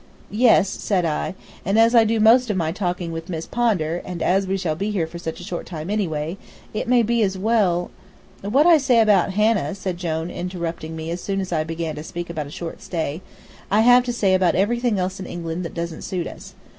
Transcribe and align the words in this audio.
"Yes," 0.33 0.67
said 0.67 1.05
I, 1.05 1.35
"and 1.63 1.77
as 1.77 1.93
I 1.93 2.05
do 2.05 2.19
most 2.19 2.49
of 2.49 2.57
my 2.57 2.71
talking 2.71 3.11
with 3.11 3.29
Miss 3.29 3.45
Pondar, 3.45 4.01
and 4.03 4.23
as 4.23 4.47
we 4.47 4.57
shall 4.57 4.73
be 4.73 4.89
here 4.89 5.05
for 5.05 5.19
such 5.19 5.39
a 5.39 5.43
short 5.43 5.67
time 5.67 5.91
anyway, 5.91 6.37
it 6.73 6.87
may 6.87 7.03
be 7.03 7.21
as 7.21 7.37
well" 7.37 7.91
"What 8.41 8.65
I 8.65 8.79
say 8.79 8.99
about 8.99 9.33
Hannah," 9.33 9.75
said 9.75 9.97
Jone, 9.97 10.31
interrupting 10.31 10.95
me 10.95 11.11
as 11.11 11.21
soon 11.21 11.39
as 11.39 11.53
I 11.53 11.63
began 11.63 11.93
to 11.97 12.03
speak 12.03 12.31
about 12.31 12.47
a 12.47 12.49
short 12.49 12.81
stay, 12.81 13.21
"I 13.69 13.81
have 13.81 14.03
to 14.05 14.11
say 14.11 14.33
about 14.33 14.55
everything 14.55 14.97
else 14.97 15.19
in 15.19 15.27
England 15.27 15.63
that 15.65 15.75
doesn't 15.75 16.01
suit 16.01 16.25
us. 16.25 16.55